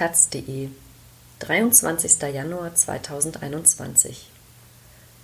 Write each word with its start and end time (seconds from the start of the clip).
taz.de 0.00 0.70
23. 1.40 2.22
Januar 2.32 2.74
2021 2.74 4.30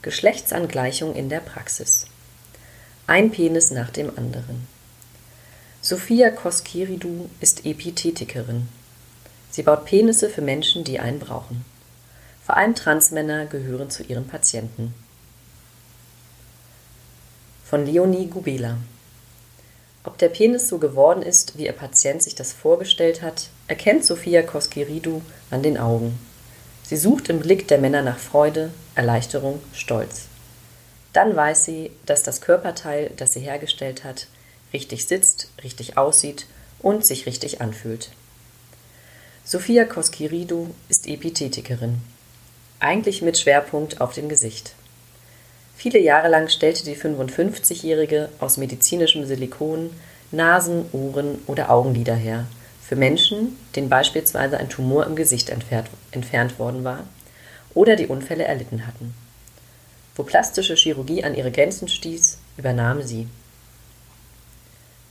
Geschlechtsangleichung 0.02 1.14
in 1.14 1.30
der 1.30 1.40
Praxis 1.40 2.04
Ein 3.06 3.30
Penis 3.30 3.70
nach 3.70 3.88
dem 3.88 4.10
anderen 4.18 4.68
Sophia 5.80 6.28
Koskiridou 6.28 7.30
ist 7.40 7.64
Epithetikerin. 7.64 8.68
Sie 9.50 9.62
baut 9.62 9.86
Penisse 9.86 10.28
für 10.28 10.42
Menschen, 10.42 10.84
die 10.84 11.00
einen 11.00 11.20
brauchen. 11.20 11.64
Vor 12.44 12.58
allem 12.58 12.74
Transmänner 12.74 13.46
gehören 13.46 13.88
zu 13.88 14.02
ihren 14.02 14.28
Patienten. 14.28 14.94
Von 17.64 17.86
Leonie 17.86 18.26
Gubela 18.26 18.76
ob 20.06 20.18
der 20.18 20.28
Penis 20.28 20.68
so 20.68 20.78
geworden 20.78 21.22
ist, 21.22 21.58
wie 21.58 21.66
ihr 21.66 21.72
Patient 21.72 22.22
sich 22.22 22.36
das 22.36 22.52
vorgestellt 22.52 23.22
hat, 23.22 23.48
erkennt 23.68 24.04
Sophia 24.04 24.42
Koskiridou 24.42 25.22
an 25.50 25.62
den 25.62 25.78
Augen. 25.78 26.18
Sie 26.84 26.96
sucht 26.96 27.28
im 27.28 27.40
Blick 27.40 27.66
der 27.66 27.78
Männer 27.78 28.02
nach 28.02 28.18
Freude, 28.18 28.70
Erleichterung, 28.94 29.60
Stolz. 29.72 30.26
Dann 31.12 31.34
weiß 31.34 31.64
sie, 31.64 31.90
dass 32.04 32.22
das 32.22 32.40
Körperteil, 32.40 33.10
das 33.16 33.32
sie 33.32 33.40
hergestellt 33.40 34.04
hat, 34.04 34.28
richtig 34.72 35.06
sitzt, 35.06 35.50
richtig 35.64 35.96
aussieht 35.96 36.46
und 36.78 37.04
sich 37.04 37.26
richtig 37.26 37.60
anfühlt. 37.60 38.10
Sophia 39.44 39.84
Koskiridou 39.84 40.74
ist 40.88 41.06
Epithetikerin, 41.06 41.98
eigentlich 42.78 43.22
mit 43.22 43.38
Schwerpunkt 43.38 44.00
auf 44.00 44.12
dem 44.12 44.28
Gesicht. 44.28 44.74
Viele 45.76 45.98
Jahre 45.98 46.28
lang 46.28 46.48
stellte 46.48 46.84
die 46.84 46.96
55-Jährige 46.96 48.28
aus 48.38 48.56
medizinischem 48.56 49.26
Silikon 49.26 49.90
Nasen, 50.32 50.86
Ohren 50.92 51.38
oder 51.46 51.70
Augenlider 51.70 52.14
her 52.14 52.46
für 52.86 52.96
Menschen, 52.96 53.56
denen 53.74 53.88
beispielsweise 53.88 54.58
ein 54.58 54.68
Tumor 54.68 55.06
im 55.06 55.16
Gesicht 55.16 55.50
entfernt, 55.50 55.90
entfernt 56.12 56.58
worden 56.58 56.84
war 56.84 57.04
oder 57.74 57.96
die 57.96 58.06
Unfälle 58.06 58.44
erlitten 58.44 58.86
hatten. 58.86 59.12
Wo 60.14 60.22
plastische 60.22 60.76
Chirurgie 60.76 61.24
an 61.24 61.34
ihre 61.34 61.50
Grenzen 61.50 61.88
stieß, 61.88 62.38
übernahm 62.56 63.02
sie. 63.02 63.28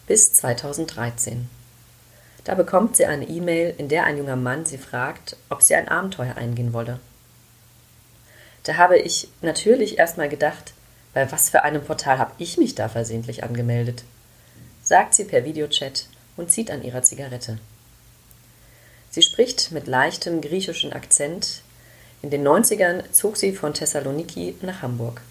Bis 0.08 0.34
2013. 0.34 1.50
Da 2.46 2.56
bekommt 2.56 2.96
sie 2.96 3.08
eine 3.08 3.28
E-Mail, 3.28 3.74
in 3.78 3.90
der 3.90 4.06
ein 4.06 4.18
junger 4.18 4.36
Mann 4.36 4.66
sie 4.66 4.78
fragt, 4.78 5.36
ob 5.50 5.62
sie 5.62 5.76
ein 5.76 5.90
Abenteuer 5.90 6.36
eingehen 6.38 6.74
wolle. 6.74 7.00
Da 8.64 8.78
habe 8.78 8.98
ich 8.98 9.28
natürlich 9.42 10.00
erstmal 10.00 10.30
gedacht, 10.30 10.74
bei 11.14 11.30
was 11.32 11.50
für 11.50 11.64
einem 11.64 11.84
Portal 11.84 12.20
habe 12.20 12.32
ich 12.38 12.58
mich 12.58 12.74
da 12.76 12.88
versehentlich 12.88 13.44
angemeldet? 13.44 14.04
sagt 14.82 15.16
sie 15.16 15.26
per 15.26 15.44
Videochat 15.44 16.06
und 16.38 16.52
zieht 16.52 16.72
an 16.72 16.84
ihrer 16.84 17.02
Zigarette. 17.02 17.58
Sie 19.10 19.22
spricht 19.22 19.72
mit 19.72 19.88
leichtem 19.88 20.42
griechischen 20.42 20.92
Akzent. 20.92 21.62
In 22.22 22.30
den 22.30 22.46
90ern 22.46 23.04
zog 23.12 23.38
sie 23.38 23.54
von 23.54 23.74
Thessaloniki 23.74 24.56
nach 24.62 24.82
Hamburg. 24.82 25.22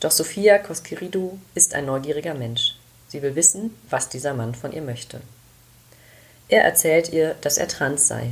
Doch 0.00 0.10
Sophia 0.10 0.58
Koskiridou 0.58 1.38
ist 1.54 1.74
ein 1.74 1.86
neugieriger 1.86 2.34
Mensch. 2.34 2.76
Sie 3.08 3.22
will 3.22 3.36
wissen, 3.36 3.76
was 3.90 4.08
dieser 4.08 4.34
Mann 4.34 4.54
von 4.54 4.72
ihr 4.72 4.82
möchte. 4.82 5.20
Er 6.48 6.64
erzählt 6.64 7.12
ihr, 7.12 7.36
dass 7.40 7.58
er 7.58 7.68
trans 7.68 8.08
sei, 8.08 8.30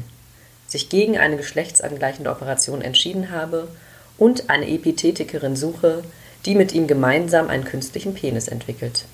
sich 0.66 0.88
gegen 0.88 1.18
eine 1.18 1.36
geschlechtsangleichende 1.36 2.30
Operation 2.30 2.82
entschieden 2.82 3.30
habe 3.30 3.68
und 4.18 4.50
eine 4.50 4.68
Epithetikerin 4.68 5.56
suche, 5.56 6.02
die 6.46 6.54
mit 6.54 6.72
ihm 6.72 6.86
gemeinsam 6.86 7.48
einen 7.48 7.64
künstlichen 7.64 8.14
Penis 8.14 8.48
entwickelt. 8.48 9.04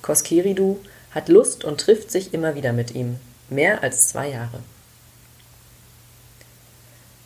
Koskiridu 0.00 0.78
hat 1.14 1.28
Lust 1.28 1.64
und 1.64 1.80
trifft 1.80 2.10
sich 2.10 2.34
immer 2.34 2.54
wieder 2.54 2.72
mit 2.72 2.94
ihm, 2.94 3.18
mehr 3.50 3.82
als 3.82 4.08
zwei 4.08 4.28
Jahre. 4.30 4.60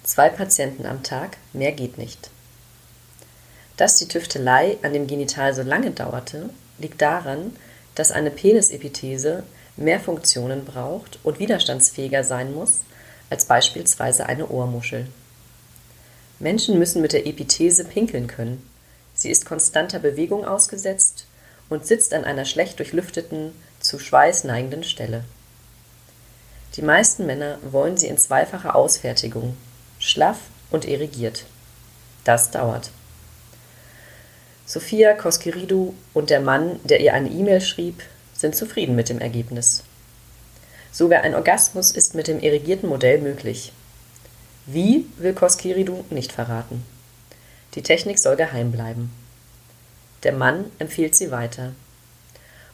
Zwei 0.02 0.28
Patienten 0.28 0.86
am 0.86 1.02
Tag, 1.02 1.36
mehr 1.52 1.72
geht 1.72 1.98
nicht. 1.98 2.30
Dass 3.76 3.96
die 3.96 4.08
Tüftelei 4.08 4.78
an 4.82 4.92
dem 4.92 5.06
Genital 5.06 5.52
so 5.54 5.62
lange 5.62 5.90
dauerte, 5.90 6.50
liegt 6.78 7.02
daran, 7.02 7.56
dass 7.94 8.12
eine 8.12 8.30
Penisepithese 8.30 9.42
mehr 9.76 10.00
Funktionen 10.00 10.64
braucht 10.64 11.18
und 11.22 11.38
widerstandsfähiger 11.38 12.24
sein 12.24 12.54
muss 12.54 12.80
als 13.30 13.44
beispielsweise 13.46 14.26
eine 14.26 14.48
Ohrmuschel. 14.48 15.06
Menschen 16.38 16.78
müssen 16.78 17.02
mit 17.02 17.12
der 17.12 17.26
Epithese 17.26 17.84
pinkeln 17.84 18.26
können. 18.26 18.68
Sie 19.14 19.30
ist 19.30 19.46
konstanter 19.46 19.98
Bewegung 19.98 20.44
ausgesetzt 20.44 21.26
und 21.68 21.86
sitzt 21.86 22.14
an 22.14 22.24
einer 22.24 22.44
schlecht 22.44 22.78
durchlüfteten, 22.78 23.52
zu 23.80 23.98
Schweiß 23.98 24.44
neigenden 24.44 24.84
Stelle. 24.84 25.24
Die 26.76 26.82
meisten 26.82 27.26
Männer 27.26 27.58
wollen 27.62 27.96
sie 27.96 28.06
in 28.06 28.18
zweifacher 28.18 28.76
Ausfertigung, 28.76 29.56
schlaff 29.98 30.38
und 30.70 30.84
erigiert. 30.86 31.44
Das 32.24 32.50
dauert. 32.50 32.90
Sophia 34.66 35.14
Koskiridou 35.14 35.94
und 36.12 36.30
der 36.30 36.40
Mann, 36.40 36.80
der 36.84 37.00
ihr 37.00 37.14
eine 37.14 37.30
E-Mail 37.30 37.60
schrieb, 37.60 38.02
sind 38.34 38.56
zufrieden 38.56 38.96
mit 38.96 39.08
dem 39.08 39.20
Ergebnis. 39.20 39.84
Sogar 40.92 41.22
ein 41.22 41.34
Orgasmus 41.34 41.90
ist 41.90 42.14
mit 42.14 42.26
dem 42.26 42.40
irrigierten 42.40 42.88
Modell 42.88 43.20
möglich. 43.20 43.72
Wie, 44.66 45.06
will 45.18 45.34
Koskiridu 45.34 46.04
nicht 46.10 46.32
verraten. 46.32 46.84
Die 47.74 47.82
Technik 47.82 48.18
soll 48.18 48.36
geheim 48.36 48.72
bleiben. 48.72 49.12
Der 50.24 50.32
Mann 50.32 50.64
empfiehlt 50.78 51.14
sie 51.14 51.30
weiter. 51.30 51.72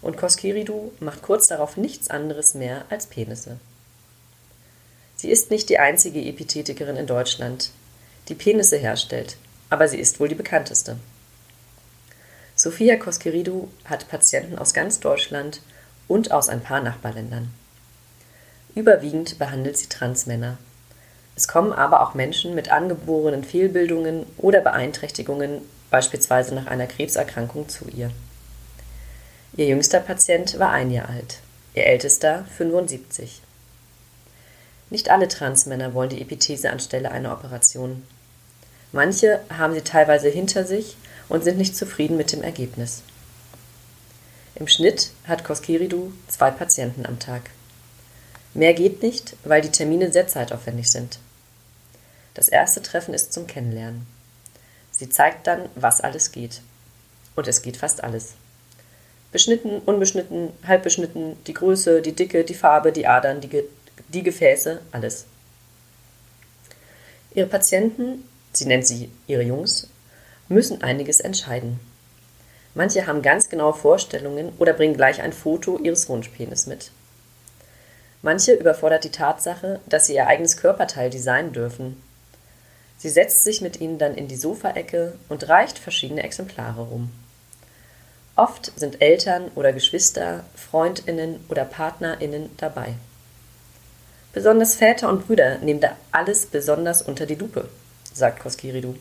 Und 0.02 0.16
Koskiridu 0.16 0.92
macht 1.00 1.22
kurz 1.22 1.46
darauf 1.46 1.76
nichts 1.76 2.10
anderes 2.10 2.54
mehr 2.54 2.84
als 2.90 3.06
Penisse. 3.06 3.58
Sie 5.16 5.30
ist 5.30 5.50
nicht 5.52 5.68
die 5.68 5.78
einzige 5.78 6.20
Epithetikerin 6.20 6.96
in 6.96 7.06
Deutschland, 7.06 7.70
die 8.28 8.34
Penisse 8.34 8.76
herstellt, 8.76 9.36
aber 9.70 9.86
sie 9.86 10.00
ist 10.00 10.18
wohl 10.18 10.28
die 10.28 10.34
bekannteste. 10.34 10.96
Sophia 12.56 12.96
Koskiridu 12.96 13.68
hat 13.84 14.08
Patienten 14.08 14.58
aus 14.58 14.74
ganz 14.74 14.98
Deutschland 14.98 15.60
und 16.08 16.32
aus 16.32 16.48
ein 16.48 16.60
paar 16.60 16.80
Nachbarländern. 16.80 17.54
Überwiegend 18.74 19.38
behandelt 19.38 19.78
sie 19.78 19.88
Transmänner. 19.88 20.58
Es 21.36 21.48
kommen 21.48 21.72
aber 21.72 22.02
auch 22.02 22.14
Menschen 22.14 22.54
mit 22.54 22.70
angeborenen 22.70 23.44
Fehlbildungen 23.44 24.26
oder 24.38 24.60
Beeinträchtigungen, 24.60 25.62
beispielsweise 25.90 26.54
nach 26.54 26.66
einer 26.66 26.86
Krebserkrankung, 26.86 27.69
zu 27.69 27.86
ihr. 27.88 28.10
Ihr 29.54 29.66
jüngster 29.66 30.00
Patient 30.00 30.58
war 30.58 30.70
ein 30.70 30.90
Jahr 30.90 31.10
alt, 31.10 31.40
ihr 31.74 31.84
ältester 31.84 32.46
75. 32.56 33.42
Nicht 34.88 35.10
alle 35.10 35.28
Transmänner 35.28 35.92
wollen 35.92 36.08
die 36.08 36.22
Epithese 36.22 36.70
anstelle 36.70 37.10
einer 37.10 37.34
Operation. 37.34 38.02
Manche 38.92 39.40
haben 39.50 39.74
sie 39.74 39.82
teilweise 39.82 40.30
hinter 40.30 40.64
sich 40.64 40.96
und 41.28 41.44
sind 41.44 41.58
nicht 41.58 41.76
zufrieden 41.76 42.16
mit 42.16 42.32
dem 42.32 42.42
Ergebnis. 42.42 43.02
Im 44.54 44.68
Schnitt 44.68 45.10
hat 45.28 45.44
Koskiridu 45.44 46.14
zwei 46.28 46.50
Patienten 46.50 47.04
am 47.04 47.19
Tag. 47.19 47.50
Mehr 48.54 48.72
geht 48.72 49.02
nicht, 49.02 49.36
weil 49.44 49.60
die 49.60 49.70
Termine 49.70 50.10
sehr 50.12 50.28
zeitaufwendig 50.28 50.90
sind. 50.90 51.19
Das 52.32 52.48
erste 52.48 52.80
Treffen 52.80 53.12
ist 53.12 53.34
zum 53.34 53.46
Kennenlernen. 53.46 54.06
Sie 54.90 55.10
zeigt 55.10 55.46
dann, 55.46 55.69
was 55.74 56.00
alles 56.00 56.32
geht. 56.32 56.62
Und 57.36 57.48
es 57.48 57.60
geht 57.60 57.76
fast 57.76 58.02
alles. 58.02 58.34
Beschnitten, 59.32 59.81
unbeschnitten, 59.81 60.50
halbbeschnitten, 60.66 61.37
die 61.47 61.54
Größe, 61.54 62.03
die 62.03 62.12
Dicke, 62.12 62.44
die 62.44 62.54
Farbe, 62.54 62.93
die 62.93 63.06
Adern, 63.06 63.41
die, 63.41 63.48
Ge 63.48 63.65
die 64.09 64.22
Gefäße, 64.22 64.81
alles. 64.93 65.25
Ihre 67.34 67.47
Patienten, 67.47 68.28
sie 68.53 68.66
nennt 68.66 68.87
sie 68.87 69.10
ihre 69.26 69.43
Jungs, 69.43 69.88
müssen 70.48 70.82
einiges 70.82 71.20
entscheiden. 71.20 71.81
Manche 72.75 73.06
haben 73.06 73.22
ganz 73.22 73.48
genaue 73.48 73.72
Vorstellungen 73.72 74.52
oder 74.58 74.75
bringen 74.75 74.94
gleich 74.94 75.23
ein 75.23 75.32
Foto 75.32 75.78
ihres 75.78 76.08
Wunschpenis 76.11 76.67
mit. 76.67 76.90
Manche 78.20 78.52
überfordert 78.52 79.05
die 79.05 79.11
Tatsache, 79.11 79.81
dass 79.87 80.06
sie 80.06 80.14
ihr 80.14 80.26
eigenes 80.26 80.58
Körperteil 80.58 81.08
designen 81.08 81.52
dürfen. 81.52 82.02
Sie 82.99 83.08
setzt 83.08 83.44
sich 83.44 83.62
mit 83.62 83.81
ihnen 83.81 83.99
dann 83.99 84.14
in 84.14 84.28
die 84.28 84.37
Sofaecke 84.37 85.14
und 85.28 85.49
reicht 85.49 85.78
verschiedene 85.78 86.23
Exemplare 86.23 86.82
rum. 86.82 87.11
Oft 88.42 88.72
sind 88.74 89.00
Eltern 89.00 89.52
oder 89.54 89.72
Geschwister, 89.72 90.42
Freundinnen 90.56 91.44
oder 91.48 91.64
Partnerinnen 91.64 92.50
dabei. 92.56 92.94
Besonders 94.32 94.74
Väter 94.74 95.08
und 95.08 95.28
Brüder 95.28 95.58
nehmen 95.58 95.78
da 95.78 95.96
alles 96.10 96.46
besonders 96.46 97.02
unter 97.02 97.24
die 97.24 97.36
Lupe, 97.36 97.68
sagt 98.12 98.40
Koskiridu. 98.40 98.96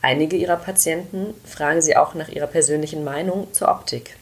Einige 0.00 0.36
ihrer 0.36 0.58
Patienten 0.58 1.34
fragen 1.44 1.82
sie 1.82 1.96
auch 1.96 2.14
nach 2.14 2.28
ihrer 2.28 2.46
persönlichen 2.46 3.02
Meinung 3.02 3.52
zur 3.52 3.66
Optik. 3.66 4.16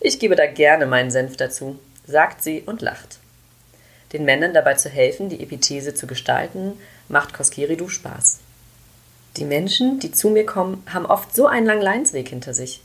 Ich 0.00 0.18
gebe 0.18 0.34
da 0.34 0.46
gerne 0.46 0.86
meinen 0.86 1.10
Senf 1.10 1.36
dazu, 1.36 1.78
sagt 2.06 2.42
sie 2.42 2.62
und 2.62 2.80
lacht. 2.80 3.18
Den 4.14 4.24
Männern 4.24 4.54
dabei 4.54 4.76
zu 4.76 4.88
helfen, 4.88 5.28
die 5.28 5.42
Epithese 5.42 5.92
zu 5.92 6.06
gestalten, 6.06 6.80
macht 7.08 7.34
Koskiridu 7.34 7.86
Spaß. 7.90 8.38
Die 9.36 9.44
Menschen, 9.44 10.00
die 10.00 10.10
zu 10.10 10.30
mir 10.30 10.46
kommen, 10.46 10.82
haben 10.86 11.04
oft 11.04 11.36
so 11.36 11.46
einen 11.46 11.66
langen 11.66 11.82
Leinsweg 11.82 12.30
hinter 12.30 12.54
sich. 12.54 12.80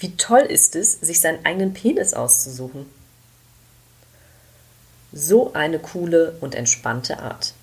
Wie 0.00 0.16
toll 0.16 0.40
ist 0.40 0.76
es, 0.76 0.92
sich 1.00 1.20
seinen 1.20 1.44
eigenen 1.46 1.72
Penis 1.72 2.14
auszusuchen. 2.14 2.86
So 5.12 5.52
eine 5.52 5.78
coole 5.78 6.36
und 6.40 6.54
entspannte 6.54 7.20
Art. 7.20 7.54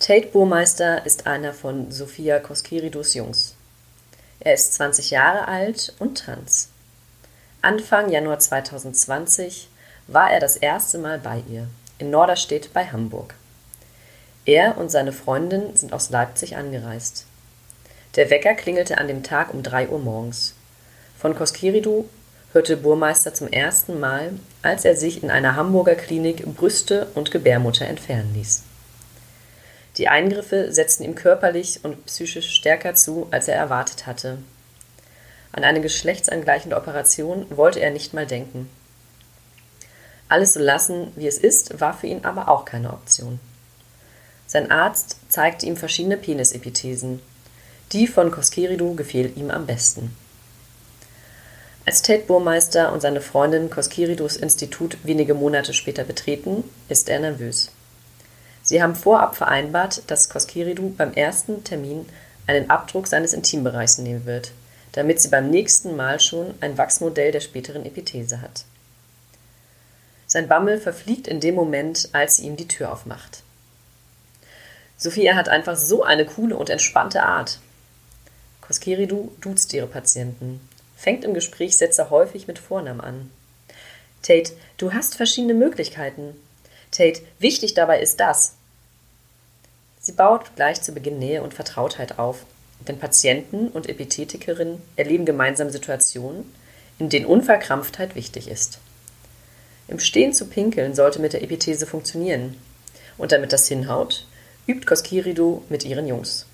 Tate 0.00 0.28
Burmeister 0.28 1.04
ist 1.06 1.26
einer 1.26 1.52
von 1.52 1.92
Sophia 1.92 2.40
Koskiridus 2.40 3.14
Jungs. 3.14 3.54
Er 4.40 4.54
ist 4.54 4.74
20 4.74 5.10
Jahre 5.10 5.46
alt 5.46 5.94
und 5.98 6.18
trans. 6.18 6.70
Anfang 7.60 8.10
Januar 8.10 8.40
2020 8.40 9.68
war 10.08 10.32
er 10.32 10.40
das 10.40 10.56
erste 10.56 10.98
Mal 10.98 11.20
bei 11.20 11.42
ihr, 11.48 11.68
in 11.98 12.10
Norderstedt 12.10 12.72
bei 12.72 12.86
Hamburg. 12.86 13.34
Er 14.44 14.78
und 14.78 14.90
seine 14.90 15.12
Freundin 15.12 15.76
sind 15.76 15.92
aus 15.92 16.10
Leipzig 16.10 16.56
angereist. 16.56 17.26
Der 18.16 18.30
Wecker 18.30 18.54
klingelte 18.54 18.98
an 18.98 19.06
dem 19.06 19.22
Tag 19.22 19.54
um 19.54 19.62
3 19.62 19.88
Uhr 19.90 20.00
morgens. 20.00 20.54
Von 21.22 21.36
Koskiridu 21.36 22.08
hörte 22.52 22.76
Burmeister 22.76 23.32
zum 23.32 23.46
ersten 23.46 24.00
Mal, 24.00 24.32
als 24.62 24.84
er 24.84 24.96
sich 24.96 25.22
in 25.22 25.30
einer 25.30 25.54
Hamburger 25.54 25.94
Klinik 25.94 26.44
Brüste 26.56 27.06
und 27.14 27.30
Gebärmutter 27.30 27.86
entfernen 27.86 28.34
ließ. 28.34 28.64
Die 29.98 30.08
Eingriffe 30.08 30.72
setzten 30.72 31.04
ihm 31.04 31.14
körperlich 31.14 31.84
und 31.84 32.06
psychisch 32.06 32.50
stärker 32.50 32.96
zu, 32.96 33.28
als 33.30 33.46
er 33.46 33.54
erwartet 33.54 34.08
hatte. 34.08 34.38
An 35.52 35.62
eine 35.62 35.80
geschlechtsangleichende 35.80 36.74
Operation 36.76 37.46
wollte 37.50 37.78
er 37.78 37.92
nicht 37.92 38.12
mal 38.14 38.26
denken. 38.26 38.68
Alles 40.28 40.54
so 40.54 40.60
lassen, 40.60 41.12
wie 41.14 41.28
es 41.28 41.38
ist, 41.38 41.80
war 41.80 41.94
für 41.96 42.08
ihn 42.08 42.24
aber 42.24 42.48
auch 42.48 42.64
keine 42.64 42.92
Option. 42.92 43.38
Sein 44.48 44.72
Arzt 44.72 45.18
zeigte 45.28 45.66
ihm 45.66 45.76
verschiedene 45.76 46.16
Penisepithesen. 46.16 47.22
Die 47.92 48.08
von 48.08 48.32
Koskeridu 48.32 48.96
gefiel 48.96 49.32
ihm 49.36 49.52
am 49.52 49.66
besten. 49.66 50.16
Als 51.92 52.00
Tate 52.00 52.24
Burmeister 52.24 52.90
und 52.90 53.02
seine 53.02 53.20
Freundin 53.20 53.68
Koskiridus 53.68 54.38
Institut 54.38 54.96
wenige 55.02 55.34
Monate 55.34 55.74
später 55.74 56.04
betreten, 56.04 56.64
ist 56.88 57.10
er 57.10 57.20
nervös. 57.20 57.70
Sie 58.62 58.82
haben 58.82 58.94
vorab 58.94 59.36
vereinbart, 59.36 60.02
dass 60.06 60.30
Koskiridu 60.30 60.94
beim 60.96 61.12
ersten 61.12 61.64
Termin 61.64 62.08
einen 62.46 62.70
Abdruck 62.70 63.08
seines 63.08 63.34
Intimbereichs 63.34 63.98
nehmen 63.98 64.24
wird, 64.24 64.52
damit 64.92 65.20
sie 65.20 65.28
beim 65.28 65.50
nächsten 65.50 65.94
Mal 65.94 66.18
schon 66.18 66.54
ein 66.62 66.78
Wachsmodell 66.78 67.30
der 67.30 67.40
späteren 67.40 67.84
Epithese 67.84 68.40
hat. 68.40 68.64
Sein 70.26 70.48
Bammel 70.48 70.80
verfliegt 70.80 71.28
in 71.28 71.40
dem 71.40 71.54
Moment, 71.54 72.08
als 72.12 72.36
sie 72.36 72.46
ihm 72.46 72.56
die 72.56 72.68
Tür 72.68 72.90
aufmacht. 72.90 73.42
Sophia 74.96 75.34
hat 75.34 75.50
einfach 75.50 75.76
so 75.76 76.04
eine 76.04 76.24
coole 76.24 76.56
und 76.56 76.70
entspannte 76.70 77.22
Art. 77.22 77.58
Koskiridu 78.62 79.32
duzt 79.42 79.74
ihre 79.74 79.88
Patienten, 79.88 80.66
fängt 81.02 81.24
im 81.24 81.34
Gesprächssetzer 81.34 82.10
häufig 82.10 82.46
mit 82.46 82.60
Vornamen 82.60 83.00
an. 83.00 83.30
Tate, 84.22 84.52
du 84.76 84.92
hast 84.92 85.16
verschiedene 85.16 85.52
Möglichkeiten. 85.52 86.36
Tate, 86.92 87.22
wichtig 87.40 87.74
dabei 87.74 88.00
ist 88.00 88.20
das. 88.20 88.54
Sie 89.98 90.12
baut 90.12 90.54
gleich 90.54 90.80
zu 90.80 90.92
Beginn 90.92 91.18
Nähe 91.18 91.42
und 91.42 91.54
Vertrautheit 91.54 92.20
auf, 92.20 92.46
denn 92.86 93.00
Patienten 93.00 93.66
und 93.66 93.88
Epithetikerinnen 93.88 94.80
erleben 94.94 95.24
gemeinsam 95.24 95.70
Situationen, 95.70 96.54
in 97.00 97.08
denen 97.08 97.26
Unverkrampftheit 97.26 98.14
wichtig 98.14 98.46
ist. 98.46 98.78
Im 99.88 99.98
Stehen 99.98 100.32
zu 100.32 100.46
pinkeln 100.46 100.94
sollte 100.94 101.18
mit 101.18 101.32
der 101.32 101.42
Epithese 101.42 101.84
funktionieren. 101.84 102.56
Und 103.18 103.32
damit 103.32 103.52
das 103.52 103.66
hinhaut, 103.66 104.24
übt 104.68 104.86
Koskirido 104.86 105.64
mit 105.68 105.84
ihren 105.84 106.06
Jungs. 106.06 106.46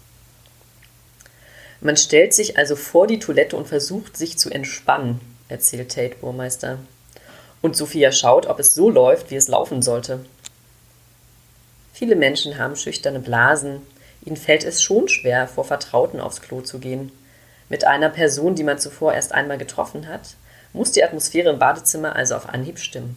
Man 1.81 1.97
stellt 1.97 2.35
sich 2.35 2.59
also 2.59 2.75
vor 2.75 3.07
die 3.07 3.21
Toilette 3.21 3.57
und 3.57 3.69
versucht, 3.69 4.17
sich 4.17 4.39
zu 4.39 4.51
entspannen, 4.51 5.21
erzählt 5.49 5.93
Tate 5.93 6.17
Burmeister. 6.21 6.79
Und 7.63 7.77
Sophia 7.77 8.11
schaut, 8.13 8.47
ob 8.47 8.59
es 8.59 8.75
so 8.75 8.91
läuft, 8.91 9.31
wie 9.31 9.37
es 9.37 9.49
laufen 9.49 9.83
sollte. 9.83 10.25
Viele 11.93 12.17
Menschen 12.17 12.59
haben 12.59 12.77
schüchterne 12.77 13.21
Blasen. 13.21 13.81
Ihnen 14.25 14.37
fällt 14.37 14.65
es 14.65 14.83
schon 14.83 15.09
schwer, 15.09 15.49
vor 15.49 15.65
Vertrauten 15.65 16.21
aufs 16.21 16.41
Klo 16.41 16.61
zu 16.61 16.79
gehen. 16.79 17.13
Mit 17.69 17.85
einer 17.85 18.09
Person, 18.09 18.55
die 18.55 18.65
man 18.65 18.79
zuvor 18.79 19.15
erst 19.15 19.33
einmal 19.33 19.59
getroffen 19.59 20.09
hat, 20.09 20.37
muss 20.73 20.93
die 20.93 21.03
Atmosphäre 21.03 21.51
im 21.51 21.59
Badezimmer 21.59 22.17
also 22.17 22.37
auf 22.37 22.49
Anhieb 22.49 22.79
stimmen. 22.79 23.17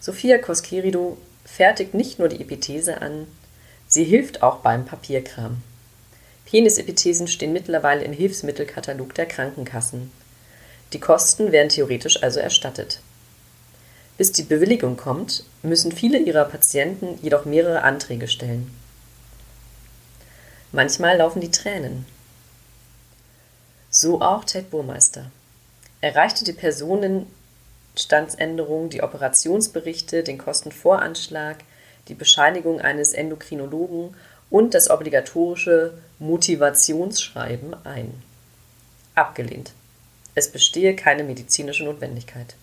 Sophia 0.00 0.38
Koskirido 0.38 1.16
fertigt 1.44 1.94
nicht 1.94 2.18
nur 2.18 2.28
die 2.28 2.40
Epithese 2.40 3.00
an, 3.00 3.26
sie 3.86 4.04
hilft 4.04 4.42
auch 4.42 4.58
beim 4.58 4.84
Papierkram. 4.84 5.62
Penisepithesen 6.46 7.28
stehen 7.28 7.52
mittlerweile 7.52 8.04
im 8.04 8.12
Hilfsmittelkatalog 8.12 9.14
der 9.14 9.26
Krankenkassen. 9.26 10.10
Die 10.92 11.00
Kosten 11.00 11.52
werden 11.52 11.68
theoretisch 11.68 12.22
also 12.22 12.40
erstattet. 12.40 13.00
Bis 14.18 14.32
die 14.32 14.42
Bewilligung 14.42 14.96
kommt, 14.96 15.44
müssen 15.62 15.92
viele 15.92 16.18
ihrer 16.18 16.44
Patienten 16.44 17.18
jedoch 17.22 17.44
mehrere 17.44 17.82
Anträge 17.82 18.28
stellen. 18.28 18.70
Manchmal 20.70 21.18
laufen 21.18 21.40
die 21.40 21.50
Tränen. 21.50 22.06
So 23.90 24.20
auch 24.20 24.44
Ted 24.44 24.70
Burmeister. 24.70 25.30
Er 26.00 26.16
reichte 26.16 26.44
die 26.44 26.52
Personen 26.52 27.26
Standsänderung, 27.96 28.88
die 28.88 29.02
Operationsberichte, 29.02 30.22
den 30.22 30.38
Kostenvoranschlag, 30.38 31.58
die 32.08 32.14
Bescheinigung 32.14 32.80
eines 32.80 33.12
Endokrinologen 33.12 34.14
und 34.52 34.74
das 34.74 34.90
obligatorische 34.90 35.94
Motivationsschreiben 36.18 37.74
ein. 37.84 38.12
Abgelehnt. 39.14 39.72
Es 40.34 40.52
bestehe 40.52 40.94
keine 40.94 41.24
medizinische 41.24 41.84
Notwendigkeit. 41.84 42.54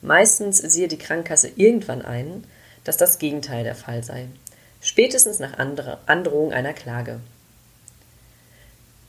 Meistens 0.00 0.56
sehe 0.56 0.88
die 0.88 0.98
Krankenkasse 0.98 1.52
irgendwann 1.56 2.02
ein, 2.02 2.44
dass 2.84 2.96
das 2.96 3.18
Gegenteil 3.18 3.64
der 3.64 3.74
Fall 3.74 4.02
sei, 4.02 4.28
spätestens 4.80 5.40
nach 5.40 5.58
Androhung 6.06 6.54
einer 6.54 6.72
Klage. 6.72 7.20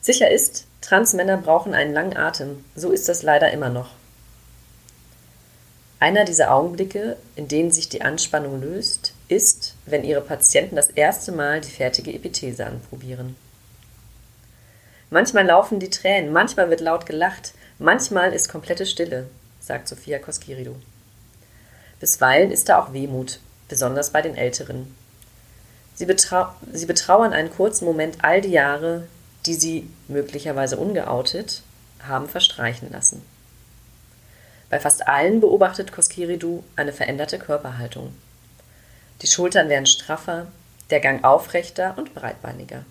Sicher 0.02 0.30
ist, 0.30 0.66
Transmänner 0.82 1.38
brauchen 1.38 1.74
einen 1.74 1.94
langen 1.94 2.18
Atem, 2.18 2.66
so 2.76 2.92
ist 2.92 3.08
das 3.08 3.24
leider 3.24 3.52
immer 3.52 3.70
noch. 3.70 3.92
Einer 6.02 6.26
dieser 6.26 6.54
Augenblicke, 6.54 7.16
in 7.38 7.48
denen 7.48 7.72
sich 7.72 7.88
die 7.88 8.02
Anspannung 8.02 8.60
löst, 8.60 9.11
ist, 9.32 9.76
wenn 9.86 10.04
Ihre 10.04 10.22
Patienten 10.22 10.76
das 10.76 10.90
erste 10.90 11.32
Mal 11.32 11.62
die 11.62 11.72
fertige 11.72 12.14
Epithese 12.14 12.66
anprobieren. 12.66 13.36
Manchmal 15.10 15.46
laufen 15.46 15.80
die 15.80 15.90
Tränen, 15.90 16.32
manchmal 16.32 16.70
wird 16.70 16.82
laut 16.82 17.06
gelacht, 17.06 17.54
manchmal 17.80 18.34
ist 18.34 18.50
komplette 18.50 18.86
Stille, 18.86 19.28
sagt 19.60 19.88
Sophia 19.88 20.20
Koskiridu. 20.20 20.76
Bisweilen 22.00 22.52
ist 22.52 22.70
da 22.70 22.80
auch 22.80 22.94
Wehmut, 22.94 23.40
besonders 23.68 24.12
bei 24.12 24.22
den 24.22 24.36
Älteren. 24.36 24.96
Sie, 25.96 26.06
betrau 26.06 26.48
sie 26.72 26.86
betrauern 26.86 27.34
einen 27.34 27.52
kurzen 27.52 27.86
Moment 27.86 28.24
all 28.24 28.42
die 28.42 28.50
Jahre, 28.52 29.08
die 29.46 29.54
sie, 29.54 29.90
möglicherweise 30.08 30.78
ungeoutet, 30.78 31.62
haben 32.08 32.28
verstreichen 32.28 32.92
lassen. 32.92 33.22
Bei 34.70 34.80
fast 34.80 35.08
allen 35.08 35.42
beobachtet 35.42 35.92
Koskiridu 35.92 36.64
eine 36.76 36.94
veränderte 36.94 37.38
Körperhaltung. 37.38 38.14
Die 39.22 39.28
Schultern 39.28 39.70
werden 39.70 39.86
straffer, 39.86 40.48
der 40.90 41.00
Gang 41.00 41.24
aufrechter 41.24 41.96
und 41.98 42.14
breitbeiniger. 42.14 42.86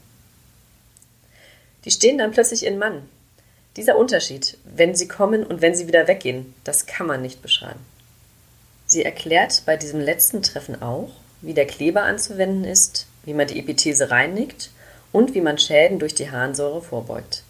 Die 1.84 1.90
stehen 1.90 2.18
dann 2.18 2.30
plötzlich 2.30 2.64
in 2.64 2.78
Mann. 2.78 3.08
Dieser 3.76 3.96
Unterschied, 3.96 4.58
wenn 4.64 4.94
sie 4.94 5.08
kommen 5.08 5.44
und 5.44 5.62
wenn 5.62 5.74
sie 5.74 5.86
wieder 5.86 6.08
weggehen, 6.08 6.54
das 6.64 6.86
kann 6.86 7.06
man 7.06 7.22
nicht 7.22 7.42
beschreiben. 7.42 7.80
Sie 8.86 9.04
erklärt 9.04 9.62
bei 9.66 9.76
diesem 9.76 10.00
letzten 10.00 10.42
Treffen 10.42 10.82
auch, 10.82 11.10
wie 11.40 11.54
der 11.54 11.66
Kleber 11.66 12.02
anzuwenden 12.02 12.64
ist, 12.64 13.06
wie 13.24 13.34
man 13.34 13.46
die 13.46 13.58
Epithese 13.58 14.10
reinigt 14.10 14.70
und 15.12 15.34
wie 15.34 15.40
man 15.40 15.58
Schäden 15.58 15.98
durch 15.98 16.14
die 16.14 16.30
Harnsäure 16.30 16.82
vorbeugt. 16.82 17.44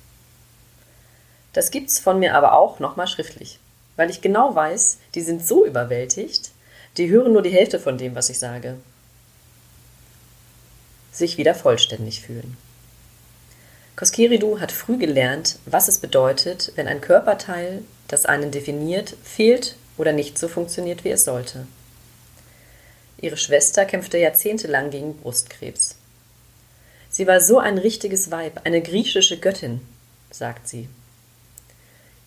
Das 1.53 1.71
gibt's 1.71 1.99
von 1.99 2.19
mir 2.19 2.35
aber 2.35 2.53
auch 2.53 2.79
nochmal 2.79 3.09
schriftlich 3.09 3.59
weil 4.01 4.09
ich 4.09 4.23
genau 4.23 4.55
weiß, 4.55 4.97
die 5.15 5.21
sind 5.21 5.47
so 5.47 5.67
überwältigt, 5.67 6.53
die 6.97 7.09
hören 7.09 7.33
nur 7.33 7.43
die 7.43 7.51
Hälfte 7.51 7.79
von 7.79 7.99
dem, 7.99 8.15
was 8.15 8.31
ich 8.31 8.39
sage. 8.39 8.77
Sich 11.13 11.37
wieder 11.37 11.55
vollständig 11.55 12.23
fühlen. 12.23 12.57
Koskiridu 13.97 14.61
hat 14.61 14.73
früh 14.73 14.97
gelernt, 14.97 15.59
was 15.67 15.89
es 15.89 15.99
bedeutet, 15.99 16.73
wenn 16.77 16.89
ein 16.89 17.01
Körperteil, 17.01 17.83
das 18.09 18.25
einen 18.25 18.51
definiert, 18.51 19.15
fehlt 19.23 19.77
oder 19.99 20.13
nicht 20.13 20.39
so 20.39 20.49
funktioniert, 20.49 21.05
wie 21.05 21.11
es 21.11 21.25
sollte. 21.25 21.67
Ihre 23.21 23.37
Schwester 23.37 23.85
kämpfte 23.85 24.17
jahrzehntelang 24.17 24.91
gegen 24.91 25.17
Brustkrebs. 25.17 25.97
Sie 27.11 27.27
war 27.27 27.41
so 27.41 27.59
ein 27.59 27.77
richtiges 27.77 28.31
Weib, 28.31 28.63
eine 28.65 28.81
griechische 28.81 29.39
Göttin, 29.39 29.81
sagt 30.31 30.69
sie. 30.69 30.89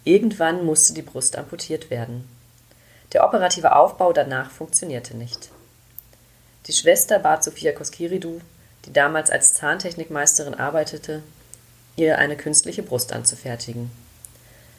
Irgendwann 0.03 0.65
musste 0.65 0.93
die 0.93 1.01
Brust 1.01 1.37
amputiert 1.37 1.89
werden. 1.89 2.27
Der 3.13 3.23
operative 3.23 3.75
Aufbau 3.75 4.11
danach 4.11 4.49
funktionierte 4.49 5.15
nicht. 5.15 5.49
Die 6.65 6.73
Schwester 6.73 7.19
bat 7.19 7.43
Sophia 7.43 7.71
Koskiridu, 7.71 8.41
die 8.85 8.93
damals 8.93 9.29
als 9.29 9.53
Zahntechnikmeisterin 9.53 10.55
arbeitete, 10.55 11.21
ihr 11.95 12.17
eine 12.17 12.35
künstliche 12.35 12.81
Brust 12.81 13.13
anzufertigen. 13.13 13.91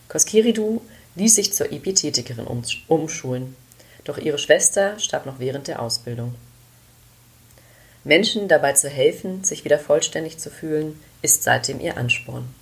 Koskiridu 0.08 0.82
ließ 1.14 1.34
sich 1.34 1.52
zur 1.52 1.70
Epithetikerin 1.72 2.46
umschulen, 2.88 3.56
doch 4.02 4.18
ihre 4.18 4.38
Schwester 4.38 4.98
starb 4.98 5.26
noch 5.26 5.38
während 5.38 5.68
der 5.68 5.80
Ausbildung. 5.80 6.34
Menschen 8.02 8.48
dabei 8.48 8.72
zu 8.72 8.88
helfen, 8.88 9.44
sich 9.44 9.64
wieder 9.64 9.78
vollständig 9.78 10.38
zu 10.38 10.50
fühlen, 10.50 11.00
ist 11.22 11.42
seitdem 11.42 11.80
ihr 11.80 11.96
Ansporn. 11.96 12.52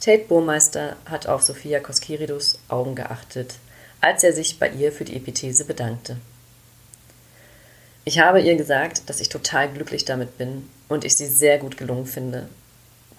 Tate 0.00 0.24
Burmeister 0.28 0.96
hat 1.06 1.26
auf 1.26 1.42
Sophia 1.42 1.80
Koskiridus 1.80 2.58
Augen 2.68 2.94
geachtet, 2.94 3.54
als 4.00 4.24
er 4.24 4.32
sich 4.32 4.58
bei 4.58 4.68
ihr 4.68 4.92
für 4.92 5.04
die 5.04 5.16
Epithese 5.16 5.64
bedankte. 5.64 6.16
Ich 8.04 8.20
habe 8.20 8.40
ihr 8.40 8.56
gesagt, 8.56 9.02
dass 9.10 9.20
ich 9.20 9.28
total 9.28 9.68
glücklich 9.68 10.04
damit 10.04 10.38
bin 10.38 10.68
und 10.88 11.04
ich 11.04 11.16
sie 11.16 11.26
sehr 11.26 11.58
gut 11.58 11.76
gelungen 11.76 12.06
finde. 12.06 12.48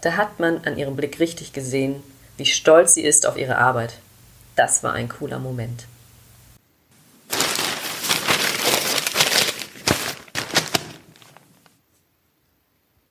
Da 0.02 0.16
hat 0.16 0.40
man 0.40 0.66
an 0.66 0.78
ihrem 0.78 0.96
Blick 0.96 1.20
richtig 1.20 1.54
gesehen, 1.54 2.02
wie 2.38 2.46
stolz 2.46 2.94
sie 2.94 3.04
ist 3.04 3.28
auf 3.28 3.38
ihre 3.38 3.58
Arbeit. 3.58 4.00
Das 4.56 4.82
war 4.82 4.94
ein 4.94 5.10
cooler 5.10 5.40
Moment. 5.40 5.86